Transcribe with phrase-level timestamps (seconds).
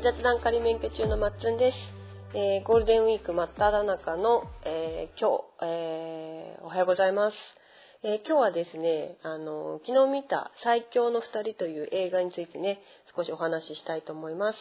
[0.00, 1.76] 雑談仮免許中のまっつんです。
[2.32, 7.36] えーゴールデンウィーク真っ只中の、えー今日、えーおはようございます。
[8.04, 12.80] えー今日はですね、あの、昨日見た最強の二人という映画についてね、
[13.16, 14.58] 少しお話ししたいと思います。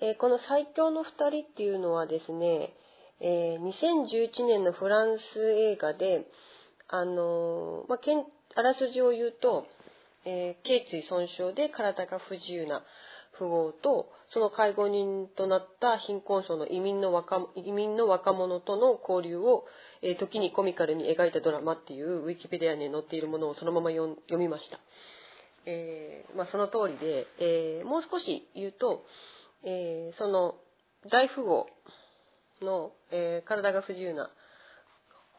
[0.00, 2.74] えーこの最強の二人っていうのはですね、
[3.20, 6.26] えー2011年のフランス映画で、
[6.88, 8.24] あのまあ、けん
[8.56, 9.64] あらすじを言うと、
[10.24, 12.82] えー頸椎損傷で体が不自由な
[13.42, 19.64] 富豪とその介護人となった貧困層の移民の若移民の若者との交流を、
[20.02, 24.78] えー時にコミカルに描いたドラマっていうウィキペディアに載っているものをそのまま読みました。
[25.64, 29.04] えーまあ、その通りで、えーもう少し言うと、
[29.64, 30.54] えその
[31.10, 31.66] 大富豪
[32.60, 34.30] の、え体が不自由な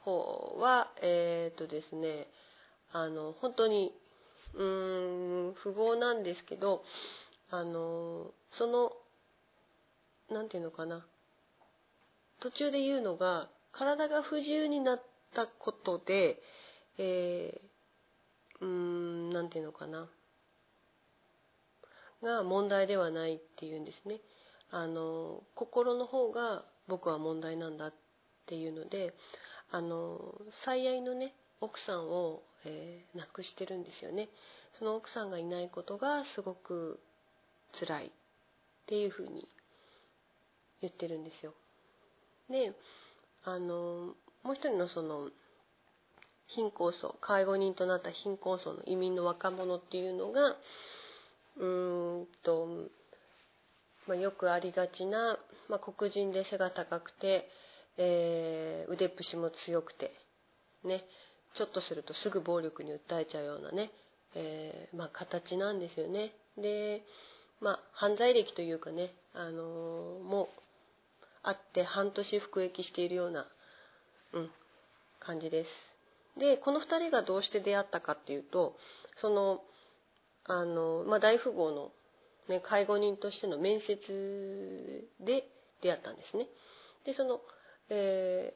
[0.04, 2.27] 方は、えっとですね、
[2.91, 3.93] あの、本当に、
[4.54, 6.84] うーん、富豪なんですけど、
[7.54, 8.93] あの、その、
[10.32, 11.05] なんていうのかな、
[12.40, 15.04] 途中で言うのが、体が不自由になっ
[15.35, 16.41] たことで、
[16.98, 20.09] えー、うーん、なんていうのかな、
[22.24, 24.21] が問題ではないっていうんですね。
[24.71, 27.93] あの、心の方が僕は問題なんだっ
[28.48, 29.13] ていうので、
[29.70, 34.29] あの、最愛のね、奥さんを、えー亡くしてるんですよね。
[34.79, 36.99] その奥さんがいないことがすごく
[37.79, 38.10] 辛いっ
[38.88, 39.48] ていうふうに
[40.82, 41.54] 言ってるんですよ。
[42.49, 42.74] で、
[43.43, 45.30] あの、もう一人のその、
[46.48, 50.55] 貧困層、介護人となった貧困層の移民の若者っていうのが、
[51.57, 52.90] うーんと、
[54.08, 55.37] まあ、よくありがちな、
[55.70, 57.48] まあ、黒人で背が高くて、
[57.98, 60.12] えー腕っぷしも強くて、
[60.84, 61.04] ね、
[61.55, 63.91] ちょっとするとすぐ暴力に訴えちゃうようなね、
[64.35, 66.31] えーまあ、形なんですよね。
[66.58, 67.03] で、
[67.62, 70.47] まあ、犯罪歴というかね、あのーもう
[71.44, 73.46] あって半年服役しているような、
[74.34, 74.50] うん、
[75.19, 75.69] 感じです。
[76.40, 78.78] で、この2人がどうして出会ったかっていうと、
[79.18, 79.62] その、
[80.46, 81.91] あの、まあ、大富豪の、
[82.47, 85.47] ね、介護人としての面接で
[85.81, 86.47] 出会ったんですね。
[87.06, 87.41] で、その、
[87.90, 88.53] え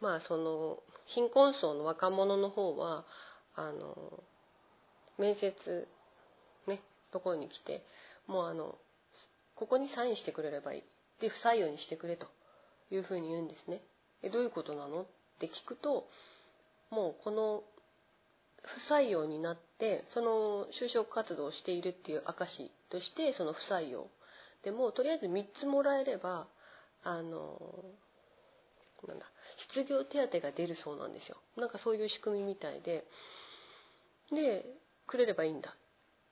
[0.00, 3.04] ーまあ、その、貧困層の若者の方は、
[3.54, 4.22] あの、
[5.16, 5.88] 面接、
[6.66, 7.84] ね、ところに来て、
[8.26, 8.76] もうあの、
[9.54, 10.82] ここにサインしてくれればいい。
[11.20, 12.26] で、不採用にしてくれと。
[12.90, 13.80] いうふうに言うんですね。
[14.22, 15.02] え、どういうことなの？
[15.02, 15.06] っ
[15.40, 16.06] て聞くと、
[16.90, 17.62] もうこの
[18.62, 24.08] 不採用になってその就職活動をしているっていう証としてその不採用。
[24.62, 26.46] でもとりあえず3つもらえれば
[27.02, 27.58] あの
[29.08, 29.26] なんだ
[29.72, 31.38] 失業手当が出るそうなんですよ。
[31.56, 33.04] なんかそういう仕組みみたいで。
[34.30, 34.64] で
[35.06, 35.74] くれればいいんだ。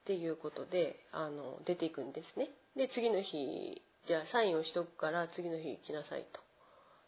[0.00, 2.50] っていうことであの出ていくんですね。
[2.76, 6.40] で次の日じゃあサインをしとくから次の日来なさいと。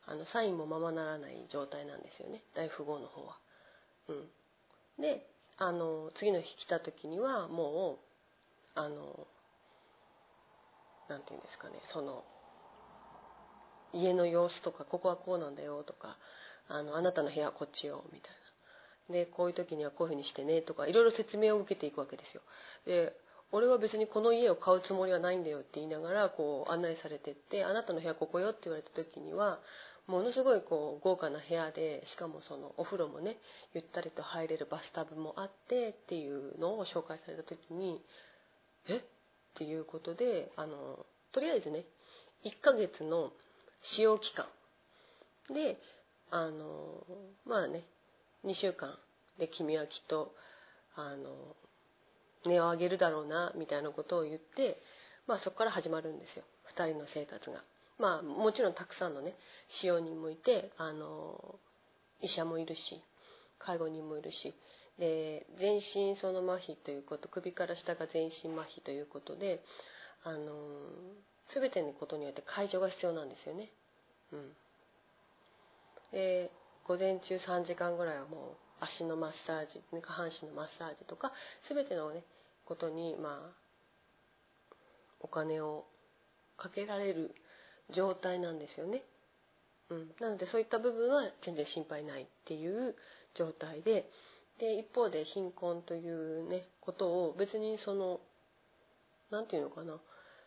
[0.05, 2.43] あのサインもままならない状態なんですよね。
[2.55, 3.39] 大富豪の方は。
[4.09, 5.27] うん、で
[5.59, 7.99] あの次の日来た時にはも
[8.77, 9.27] うあの
[11.09, 11.77] なんていうんですかね。
[11.93, 12.25] その
[13.93, 16.17] 家の様子とかここはこうなんだよとか
[16.69, 18.42] あのあなたの部屋はこっちよみたいな。
[19.13, 22.43] でこういう時にはこういうふうにしてねとかいろいろ説明を受けていくわけですよ。
[22.87, 23.13] で
[23.53, 29.61] 俺は別にこの家を買うつもりはないんだよって言いながらこう案内されてってあなたの部屋ここよって言われた時には
[30.07, 33.37] ものすごいこう豪華な部屋でしかもそのお風呂もね
[33.75, 38.03] ゆったりと入れるバスタブもあってっていうのを紹介された時に
[38.89, 38.97] え？
[38.97, 39.01] っ
[39.55, 41.85] ていうことであのとりあえずね
[42.45, 43.33] 1ヶ月の
[43.83, 44.47] 使用期間
[45.53, 45.79] で
[46.31, 47.05] あの
[47.45, 47.85] まあね
[48.45, 48.97] 2週間
[49.39, 50.33] で君はきっと
[50.95, 51.57] あの
[52.45, 54.79] 値を上げるだろうなみたいなことを言って、
[55.27, 56.45] まあ、そこから始まるんですよ
[56.77, 57.63] 2人の生活が。
[57.99, 59.35] まあ、もちろんたくさんのね
[59.81, 61.57] 使用人もいてあの
[62.21, 63.03] 医者もいるし
[63.59, 64.55] 介護人もいるし
[64.99, 69.61] で全身その麻痺ということ首から下が全身麻痺ということで
[70.25, 70.53] あの
[71.55, 73.69] 全てのことによって介助が必要なんですよね。
[74.33, 74.53] うん、
[76.13, 76.51] で
[76.85, 81.33] 午前中3時間ぐらいはもう足のマッサージ下半身のマッサージとか
[81.69, 82.25] 全てのね
[82.65, 84.75] ことにまあ
[85.21, 85.85] お金を
[86.57, 87.35] かけられる
[87.95, 89.03] 状態なんですよね。
[89.91, 92.95] うん、なのでそういった部分は全然心配ないっていう
[93.35, 94.09] 状態で
[94.59, 98.21] で一方で貧困というねことを別にその
[99.31, 100.01] 何て言うのかな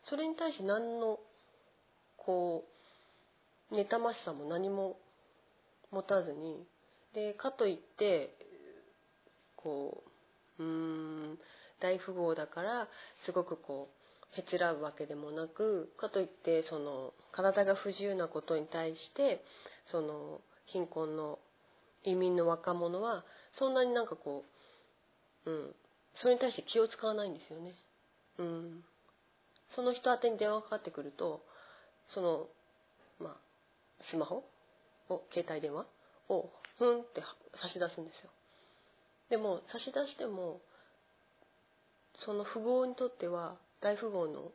[0.06, 1.20] それに対して何の
[2.18, 2.66] こ
[3.72, 4.98] う妬ましさも何も
[5.96, 6.68] 持たずに
[7.14, 8.30] でかといって
[9.56, 10.04] こ
[10.60, 11.40] ううん
[11.80, 12.88] 大富豪だから
[13.26, 13.90] すごくこ
[14.36, 19.42] うへつらうわけでもなくかといってその体が不自由なことに対して
[19.86, 21.40] その貧困の
[22.04, 23.24] 移民の若者は
[23.58, 24.44] そんなになんかこ
[25.46, 25.76] う、うん、
[26.16, 27.74] それに対して気を使わないんですよね。
[28.38, 28.84] うん、
[29.70, 31.42] その人宛てに電話かかってくると
[32.10, 32.48] その、
[33.20, 33.36] まあ、
[34.12, 34.44] スマホ
[35.10, 35.86] を携帯電話？
[36.30, 37.22] をふんって
[37.62, 38.30] 差し出すんですよ。
[39.30, 40.60] でも差し出しても
[42.19, 44.52] その富豪にとっては大富豪の、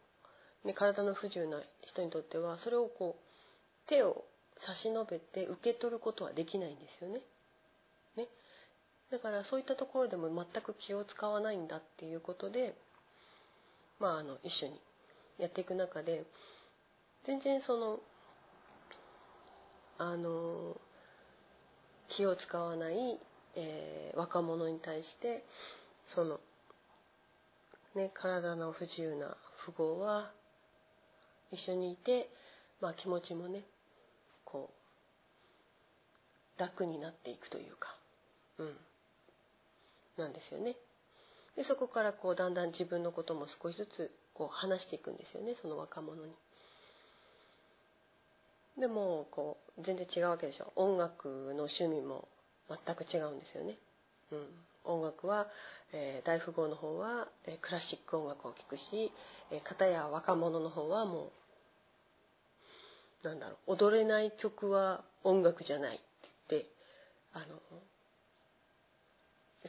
[0.65, 4.25] ね、体の不自由な人にとってはそれをこう手を
[4.67, 7.21] 差し伸べて受け取ることはできないんですよね。
[8.17, 8.29] ね
[9.11, 12.75] だからそういったところでも全く気を使わないんだっていうことで、
[13.99, 14.81] まあ、あの一緒に
[15.39, 16.25] やっていく中で
[17.27, 18.01] 全然その
[20.03, 20.81] あの
[22.09, 23.21] 気を使わない、
[23.55, 25.45] えー、若者に対して
[26.15, 26.41] その
[27.95, 29.37] ね、体の不自由な
[29.67, 30.31] 富豪は
[31.51, 32.31] 一緒にいて、
[32.81, 33.65] まあ、気持ちもね
[34.45, 34.71] こ
[36.57, 37.89] う楽になっていくというか、
[38.59, 38.77] うん、
[40.17, 40.77] なんですよね。
[41.57, 46.33] でそこからこうだんだん自分のことも少しずつこう話していくんですよねその若者に。
[48.79, 50.73] でもこう全然違うわけでしょ。
[50.77, 52.29] 音楽の趣味も
[52.69, 53.77] 全く違うんですよね。
[54.33, 54.47] うん、
[54.85, 55.49] 音楽は、
[55.93, 59.13] えー、大富豪の方は、えー、クラシック音楽を聴くし、
[59.51, 61.33] えー、片や若者の方はも
[63.25, 66.05] うなんだろう踊れない曲は音楽じゃないって
[66.51, 66.71] 言って
[67.35, 67.47] あの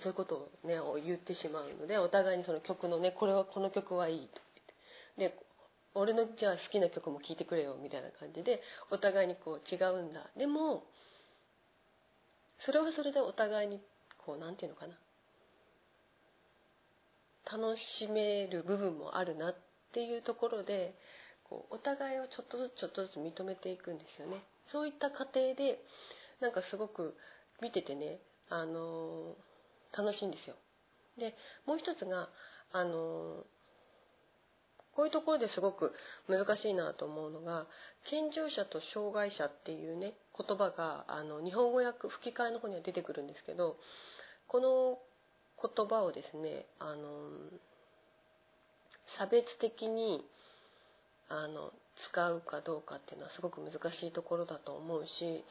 [0.02, 0.76] そういうことをね
[1.06, 4.42] 言ってしまうのでお互いにその曲のねこれはこの曲はいいと
[5.18, 5.36] 言って。
[5.36, 5.51] で
[5.94, 10.30] 俺のじゃあ好きな曲も聴いてくれよみたいな感じでお互いにこう違うんだ。
[10.38, 10.84] でも
[12.60, 13.82] それはそれでお互いに
[14.26, 14.94] こうなんていうのかな。
[17.52, 19.56] 楽しめる部分もあるなっ
[19.92, 20.96] ていうところで
[21.44, 24.44] こうお互いをちょっとずつちょっとずつ認めていくんですよね。
[24.68, 25.80] そういった過程で
[26.40, 27.18] なんかすごく
[27.62, 29.36] 見ててねあの
[29.92, 30.56] 楽しいんですよ。
[31.18, 31.36] で
[31.66, 32.30] もう一つが
[32.72, 33.44] あの
[34.96, 35.94] こういうところですごく
[36.28, 37.68] 難しいなと思うのが
[38.10, 43.78] 健常者と障害者っていうね言葉があの日本語訳吹き替えの方には出てくるんですけど
[44.48, 44.98] この
[45.62, 47.30] 言葉をですねあの
[49.18, 50.26] 差別的に
[51.30, 51.72] あの
[52.10, 55.44] 使うかどうかっていうのはすごく難しいところだと思うし、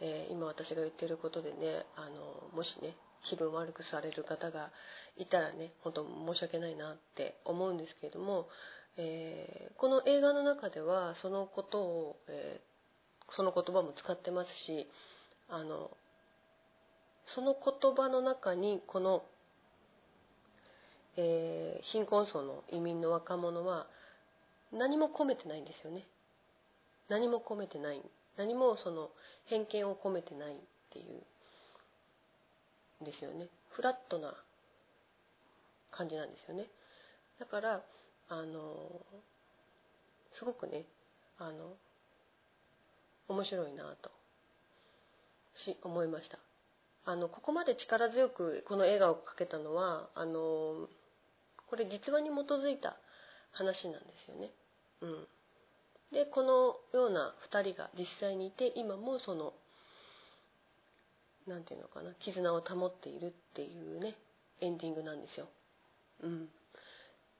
[0.00, 2.94] えー、今私が言ってることでねあのもしね
[3.24, 4.70] 気分悪くされる方が
[5.16, 8.48] いたらね本当申し訳ないなって思うんですけれども、
[8.96, 14.88] えー、この映画の中ではそのことを、えー、その言葉も使ってますし
[15.48, 15.90] あの
[17.34, 19.24] その言葉の中にこの、
[21.16, 23.86] えー、貧困層の移民の若者は
[24.72, 26.04] 何も込めてないんですよね。
[27.08, 28.02] 何も込めてない。
[28.36, 29.10] 何もその
[29.46, 30.56] 偏見を込めてないっ
[30.90, 31.02] てい
[33.00, 33.46] うんですよね。
[33.70, 34.34] フラットな
[35.90, 36.66] 感じなんですよね。
[37.38, 37.82] だから
[38.28, 39.00] あの
[40.38, 40.84] すごくね
[41.38, 41.74] あの
[43.28, 44.10] 面白いなと
[45.56, 46.38] し思いました
[47.06, 50.88] あのここまで力強くこの映画を描けたのはあの
[51.68, 52.96] これ実話に基づいた
[53.52, 54.50] 話なんですよね。
[55.00, 55.26] うん、
[56.12, 59.52] でこのような2人が実際にいて今もその
[61.46, 64.14] 何て言うのかな絆を保っているっていうね
[64.60, 65.48] エンディングなんですよ。
[66.22, 66.48] うん、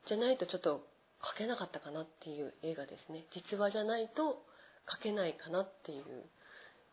[0.07, 0.87] じゃないとちょっと
[1.23, 3.25] 書けなかったかなっていう映画ですね。
[3.31, 4.43] 実話じゃないと
[4.91, 6.05] 書けないかなっていう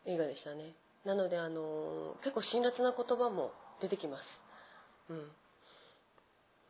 [0.06, 0.74] 映画でしたね。
[1.06, 3.52] なのであの結構辛辣な言葉も
[3.82, 4.42] 出てきます。
[5.10, 5.32] うん。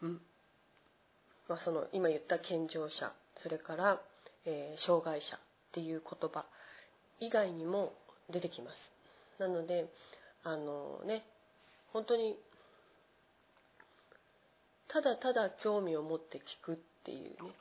[0.01, 0.21] うん。
[1.47, 4.01] まあその今言った健常者それから、
[4.45, 5.39] えー、障害者っ
[5.73, 6.45] ていう言葉
[7.19, 7.93] 以外にも
[8.29, 8.77] 出てきます。
[9.39, 9.87] なので
[10.43, 11.23] あのね
[11.93, 12.37] 本当に
[14.91, 17.51] ただただ興味を持って聞くっていうね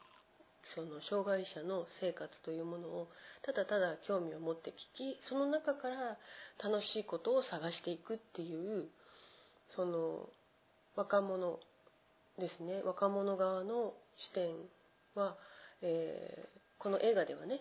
[0.74, 3.08] その障害者の生活というものを
[3.42, 6.18] ただただ興味を持って聞きその中から
[6.62, 8.88] 楽しいことを探していくっていう
[9.74, 10.28] その
[10.96, 11.58] 若者
[12.38, 14.54] ですね若者側の視点
[15.14, 15.36] は、
[15.82, 17.60] えー、この映画ではね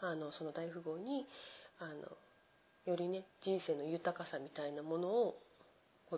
[0.00, 1.26] あのその大富豪に
[1.78, 1.94] あの
[2.84, 5.36] よりね人生の豊かさみたいなものを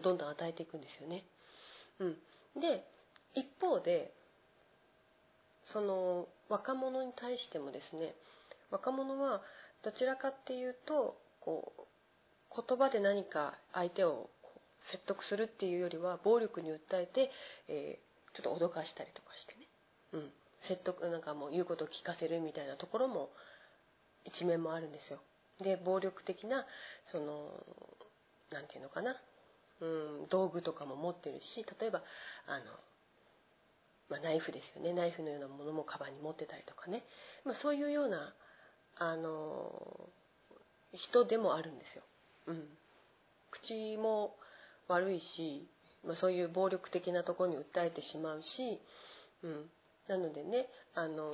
[0.03, 1.25] どんどん与えていくんですよね。
[2.01, 2.17] うん、
[2.57, 2.85] で
[3.35, 4.13] 一方で
[5.73, 8.15] その若者に対してもですね
[8.71, 9.43] 若者は
[9.83, 14.31] どちらかっていうとこう言葉で何か相手を
[14.91, 17.31] 説得するっていうよりは暴力に訴えて、
[17.69, 19.67] えー、ちょっと脅かしたりとかしてね、
[20.13, 20.31] うん、
[20.69, 23.31] 説得なんかもう言うことを聞かせるみたいなところも
[24.25, 25.21] 一面もあるんですよ。
[25.61, 26.65] で暴力的な
[27.11, 27.51] その
[28.51, 29.17] 何て言うのかな、
[29.81, 29.87] う
[30.25, 32.03] ん、道具とかも持ってるし例えば
[32.47, 32.65] あの、
[34.11, 34.93] まあ、ナイフですよね。
[34.93, 37.05] ナイフのようなものもカバンに持ってたりとかね、
[37.45, 38.35] まあ、そういうような
[38.97, 40.09] あの
[40.93, 42.03] 人でもあるんですよ。
[42.47, 42.65] うん、
[43.51, 44.35] 口も
[44.89, 45.69] 悪いし、
[46.05, 48.81] まあ、そういう暴力的なところに訴えてしまうし、
[49.43, 49.71] うん、
[50.09, 51.31] なのでねあの、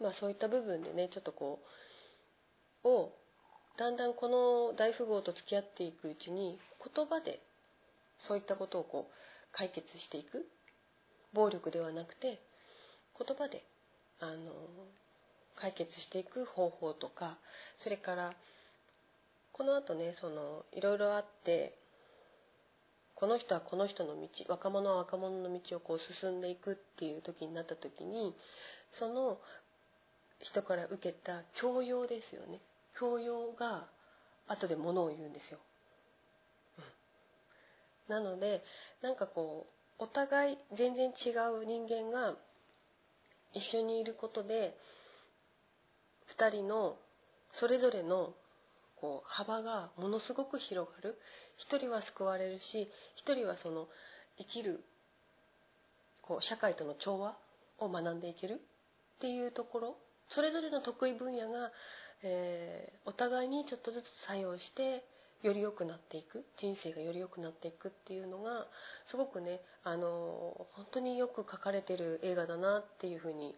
[0.00, 1.60] まあ、そういった部分でねちょっとこ
[2.84, 3.12] うを
[3.76, 6.58] だんだんこの大富豪と付き合っていくうちに
[6.94, 7.40] 言葉で
[8.26, 10.46] そういったことをこう解決していく。
[11.32, 12.40] 暴力ではなくて
[13.18, 13.64] 言葉で
[14.20, 14.52] あの
[15.56, 17.38] 解決していく方法とか
[17.82, 18.34] それから
[19.52, 21.76] このあとねそのいろいろあって
[23.14, 28.34] この人はこの人の道若者は若者の道をこう進んでいくっていう時になった時に
[28.92, 29.38] その
[30.40, 32.58] 人から受けた教養ですよね。
[33.02, 33.88] 教養が
[34.46, 35.58] 後でものを言うんですよ、
[38.08, 38.62] なので
[39.02, 39.66] なんかこ
[39.98, 41.30] うお互い全然違
[41.60, 42.36] う人間が
[43.54, 44.76] 一緒にいることで
[46.38, 46.96] 2人の
[47.54, 48.34] それぞれの
[49.00, 51.18] こう幅がものすごく広がる。
[51.58, 53.88] 一人は救われるし一人はその
[54.38, 54.80] 生きる
[56.22, 57.36] こう社会との調和
[57.78, 58.60] を学んでいける
[59.16, 59.96] っていうところ。
[60.34, 61.70] それぞれの得意分野が、
[62.22, 65.04] えー、お互いにちょっとずつ作用して
[65.42, 68.66] より良くなっていく人生がより良くなっていくっていうのが
[69.10, 73.54] すごくねあの本当によく描かれてる映画だなっていうふうに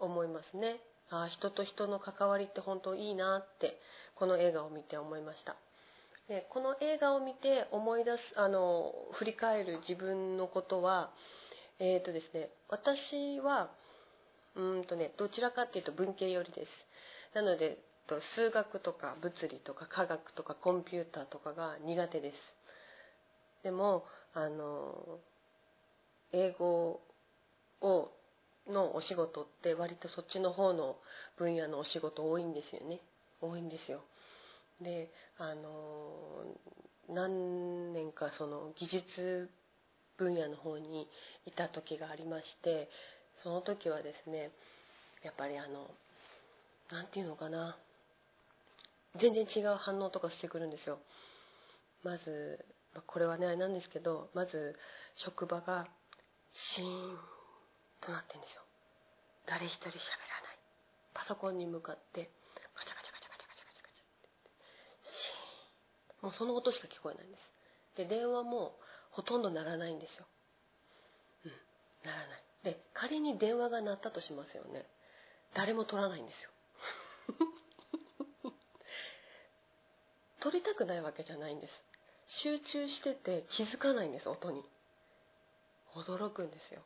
[0.00, 0.80] 思いますね。
[1.10, 3.78] あ人と人の関わりって本当いいなって
[4.14, 5.56] この映画を見て思いました
[6.28, 11.10] でこの映画を見て思い出すあの振り返る自分のことは
[11.78, 13.70] えっ、ー、とですね私は
[14.54, 16.68] うんとねどちらかっていうと文系寄りです
[17.34, 17.78] なので
[18.08, 22.36] と数学とか物理とか科学とかコンピューターとかが苦手です。
[23.62, 25.20] でもあの
[26.32, 27.00] 英語
[27.80, 28.10] を
[28.66, 30.96] のお仕事って割とそっちの方の
[31.36, 33.00] 分野のお仕事多いんですよね。
[33.40, 34.00] 多いんですよ。
[34.80, 36.44] であの
[37.08, 39.50] 何年かその技術
[40.16, 41.08] 分野の方に
[41.46, 42.88] いた時がありまして
[43.42, 44.50] その時はですね
[45.22, 45.88] やっぱりあの
[46.90, 47.76] 何て言うのかな。
[49.20, 50.98] 全然違う反応とかしてくるんですよ。
[52.02, 52.64] まず
[53.06, 54.76] これはねあれなんですけどまず
[55.16, 55.86] 職場が
[56.50, 57.18] シーン
[58.00, 58.62] となってんですよ。
[59.46, 59.98] 誰一人喋らない。
[61.14, 62.30] パソコンに向かって
[62.74, 64.28] カチャカチャカチャカチャカチャカチャカチャって。
[65.04, 66.26] シーン。
[66.26, 67.42] もうその音しか聞こえないんです。
[67.96, 68.78] で電話も
[69.10, 70.26] ほとんど鳴らないんですよ。
[71.44, 71.52] うん。
[72.04, 72.44] 鳴らない。
[72.64, 74.86] で仮に電話が鳴ったとしますよね。
[75.54, 76.50] 誰も取らないんですよ。
[80.40, 81.72] 取りたくないわけじゃないんです。
[82.42, 84.62] 集中してて気づかないんです音に。
[85.94, 86.82] 驚くんですよ。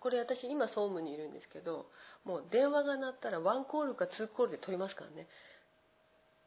[0.00, 1.86] これ私今総務にいるんですけど
[2.24, 5.28] もう電話が鳴ったら1コールか2コールで取りますからね。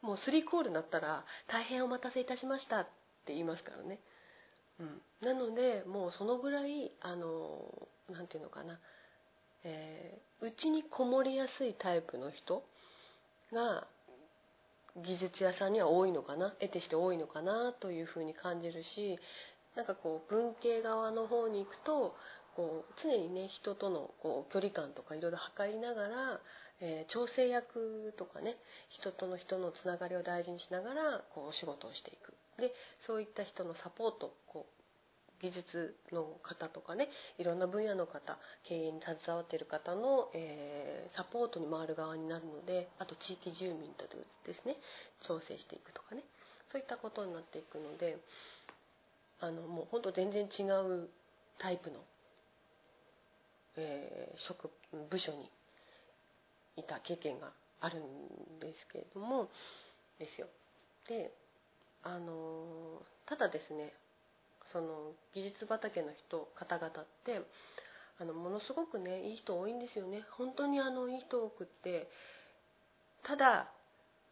[0.02, 2.84] もう3コール鳴ったら「大変お待たせいたしました」っ
[3.24, 3.98] て言いますからね、
[4.78, 8.74] うん、なのでもうそのぐらいあの何て言うのかな。
[8.74, 8.82] うち、
[9.64, 12.62] えー、にこもりやすいタイプの人
[13.52, 13.88] が
[15.04, 16.50] 技術屋さんには多いのかな？
[16.52, 19.18] 得てして多いのかなというふうに感じるし
[19.74, 22.14] なんかこう文系側の方に行くと
[22.56, 26.40] こう常にね人とのこう距離感とかいろいろ測りながら、
[26.80, 28.56] えー、調整役とかね
[28.88, 32.32] 人との人のつながりを大事にしながらこうお仕事をしていく。
[32.58, 32.72] で
[33.06, 34.66] そういった人のサポートこ
[35.40, 38.38] 技術の方とかねいろんな分野の方
[38.68, 44.06] 経営に携わっている方の、えー、サポートに回る側になるのであと地域住民と
[44.46, 44.76] ですね
[45.26, 46.22] 調整していくとかね
[46.72, 48.18] そういったことになっていくので
[49.40, 51.08] あのもう本当全然違う
[51.58, 52.00] タイプの
[53.76, 54.70] えー、職
[55.10, 55.50] 部署に
[56.76, 59.48] いた経験があるんですけれども
[60.18, 60.46] ですよ。
[61.08, 61.30] で
[62.02, 63.92] あのただですね
[64.72, 67.40] その技術畑の人方々って
[68.18, 70.22] あのものすごくねいい人多いんですよね。
[70.36, 72.08] 本当にあのいい人多くって
[73.24, 73.70] ただ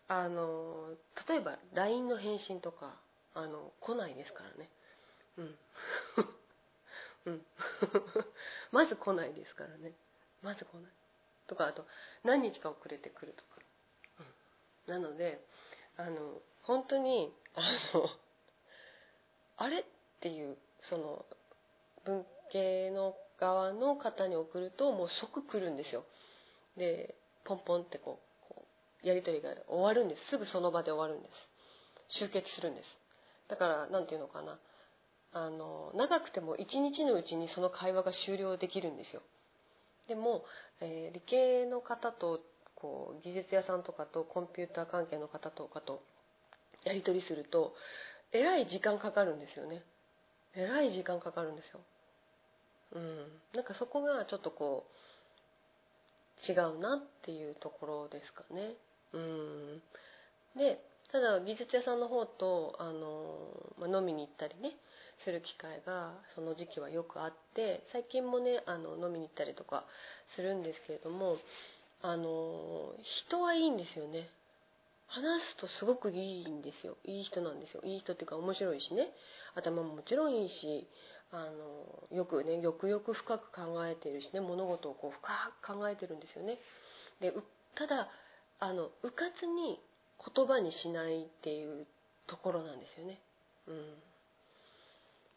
[0.08, 0.90] あの
[1.28, 2.96] 例えば LINE の返信とか
[3.34, 4.70] あの来ないですからね。
[5.38, 5.58] うん。
[7.26, 7.46] うん。
[8.72, 9.92] まず来ないですからね。
[10.42, 10.92] まず来ない。
[11.46, 11.86] とかあと
[12.22, 13.60] 何日か遅れてくるとか、
[14.86, 15.44] うん、なので
[15.96, 17.60] あの本当にあ
[17.96, 18.08] の
[19.56, 19.84] あれ？
[20.24, 20.56] っていう
[20.88, 21.26] その
[22.06, 26.02] 文系の側の方に送るともう即来るんですよ。
[26.78, 27.14] で
[27.44, 28.64] ポンポンってこうこ
[29.04, 30.30] うやり取りが終わるんです。
[30.30, 31.28] すぐその場で終わるんで
[32.08, 32.18] す。
[32.20, 32.86] 集結するんです。
[33.48, 34.58] だから何て言うのかな。
[35.32, 39.20] あの長くても一日のうちにその会話が終了できるんですよ。
[40.08, 40.44] でも、
[40.80, 42.40] えー、理系の方と
[42.76, 46.02] こう技術屋さんとかとコンピューター関係の方とかと
[46.84, 47.74] やり取りすると
[48.32, 49.82] えらい時間かかるんですよね。
[50.56, 51.80] えらい時間かかるんですよ。
[52.92, 53.26] うん。
[53.54, 58.74] なんかそこがちょっとこう違うなっていうところですかね。
[59.12, 59.82] うん。
[60.56, 60.80] で
[61.12, 64.72] ただ技術屋さんの方とあの、まあ、飲みに行ったりね
[65.24, 69.84] する機会がその時期はよくあって最近もねあの飲みに行ったりとか
[70.34, 71.36] するんですけれども
[72.02, 74.26] あの人はいいんですよね。
[75.06, 76.96] 話すとすごくいいんですよ。
[77.04, 77.82] いい人なんですよ。
[77.84, 79.12] いい人っていうか面白いしね。
[79.54, 80.88] 頭ももちろんいいし
[81.30, 84.40] あのよくねよくよく深く考えてるしね。
[84.40, 86.58] 物事をこう深く考えてるんですよね。
[87.20, 87.32] で
[87.74, 88.08] ただ
[88.60, 89.80] あのうかつに
[90.34, 91.86] 言葉にしないっていう
[92.26, 93.20] ところなんですよね。
[93.68, 93.94] うん。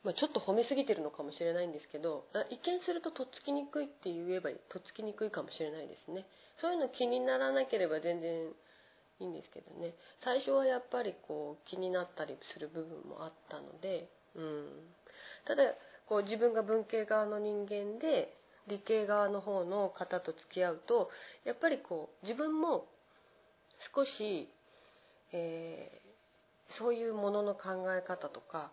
[0.03, 6.25] まあ、ちょっと褒めすぎてるのかもしれないんですけど一見するととっつきにくいって言えばとっつきにくいかもしれないですね。
[6.61, 8.53] そういうの気にならなければ全然
[9.19, 9.93] いいんですけどね。
[10.21, 14.65] 最初はやっぱりこう気になったりする部分もあったので、うん、
[15.45, 15.63] ただ
[16.07, 18.33] こう自分が文系側の人間で
[18.67, 21.09] 理系側の方の方と付き合うと
[21.45, 22.85] やっぱりこう自分も
[23.95, 24.49] 少し、
[25.31, 28.71] えー、そういうものの考え方とか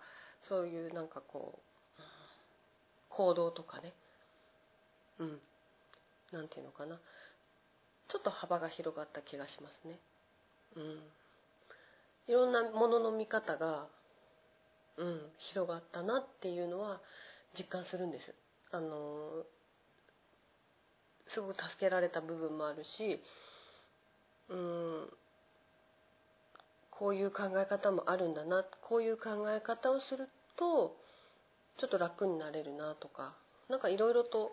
[0.48, 1.64] そういうなんかこう
[3.08, 3.94] 行動とかね。
[5.18, 5.38] うん。
[6.32, 6.98] なんていうのかな。
[8.08, 9.98] ちょっと幅が広がった気がしますね。
[10.76, 11.02] うん。
[12.26, 13.86] いろんなものの見方が
[14.96, 17.00] うん広がったなっていうのは
[17.58, 18.34] 実感するんです。
[18.70, 19.44] あの
[21.28, 23.22] すごく助けられた部分もあるし
[24.48, 25.08] うん。
[26.90, 30.96] こういう考え方もあるんだなこういう考え方をすると
[31.76, 33.34] ちょっと楽になれるなとか
[33.68, 34.52] 何かいろいろと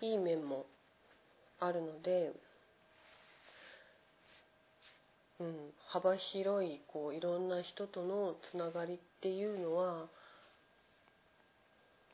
[0.00, 0.66] いい面も
[1.58, 2.32] あるので、
[5.38, 10.06] うん、幅広いこういろんな人とのつながりっていうのは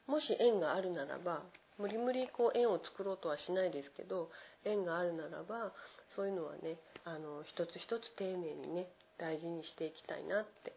[0.06, 1.42] もし縁があるならば
[1.78, 4.28] 無理無理こう縁を作ろうとはしないですけど
[4.64, 5.72] 縁があるならば
[6.16, 10.72] そういうのはねあの一つ一つ丁寧にね大事にしていきたいなって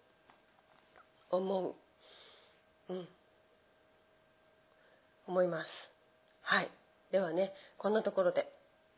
[1.32, 1.74] 思う。
[2.90, 3.08] うん。
[5.28, 5.68] 思います。
[6.42, 6.70] はい。
[7.12, 8.55] ではねこんなところで。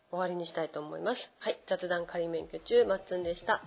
[0.10, 1.22] 終わりにしたいと思います。
[1.40, 1.60] はい。
[1.68, 3.62] 雑談仮免許中まっつんでした。